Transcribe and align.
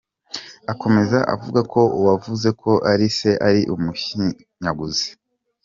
Akomeza 0.71 1.17
avuga 1.35 1.61
ko 1.73 1.81
uwavuze 1.99 2.49
ko 2.61 2.71
ari 2.91 3.07
Se 3.17 3.31
ari 3.47 3.61
umushinyaguzi. 3.75 5.07